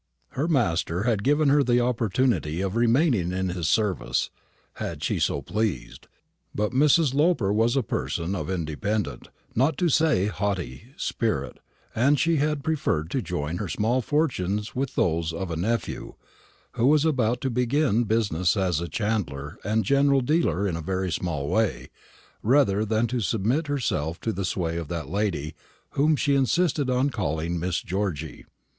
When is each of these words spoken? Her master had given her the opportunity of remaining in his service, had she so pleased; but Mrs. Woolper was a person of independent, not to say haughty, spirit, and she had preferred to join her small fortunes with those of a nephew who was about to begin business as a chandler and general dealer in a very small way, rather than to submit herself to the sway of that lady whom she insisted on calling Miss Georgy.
Her 0.29 0.47
master 0.47 1.03
had 1.03 1.21
given 1.23 1.49
her 1.49 1.61
the 1.63 1.79
opportunity 1.79 2.59
of 2.59 2.75
remaining 2.75 3.31
in 3.31 3.49
his 3.49 3.67
service, 3.67 4.31
had 4.77 5.03
she 5.03 5.19
so 5.19 5.43
pleased; 5.43 6.07
but 6.55 6.71
Mrs. 6.71 7.13
Woolper 7.13 7.53
was 7.53 7.75
a 7.75 7.83
person 7.83 8.33
of 8.33 8.49
independent, 8.49 9.27
not 9.53 9.77
to 9.77 9.89
say 9.89 10.25
haughty, 10.25 10.85
spirit, 10.97 11.59
and 11.93 12.19
she 12.19 12.37
had 12.37 12.63
preferred 12.63 13.11
to 13.11 13.21
join 13.21 13.57
her 13.57 13.67
small 13.69 14.01
fortunes 14.01 14.73
with 14.73 14.95
those 14.95 15.31
of 15.31 15.51
a 15.51 15.55
nephew 15.55 16.15
who 16.71 16.87
was 16.87 17.05
about 17.05 17.39
to 17.41 17.51
begin 17.51 18.05
business 18.05 18.57
as 18.57 18.81
a 18.81 18.89
chandler 18.89 19.59
and 19.63 19.85
general 19.85 20.21
dealer 20.21 20.67
in 20.67 20.75
a 20.75 20.81
very 20.81 21.11
small 21.11 21.47
way, 21.47 21.89
rather 22.41 22.83
than 22.83 23.05
to 23.05 23.19
submit 23.21 23.67
herself 23.67 24.19
to 24.19 24.33
the 24.33 24.45
sway 24.45 24.77
of 24.77 24.87
that 24.87 25.09
lady 25.09 25.53
whom 25.91 26.15
she 26.15 26.33
insisted 26.33 26.89
on 26.89 27.11
calling 27.11 27.59
Miss 27.59 27.83
Georgy. 27.83 28.45